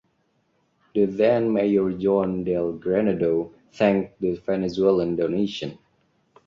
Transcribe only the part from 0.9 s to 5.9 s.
The then mayor Juan del Granado thanked the Venezuelan donation.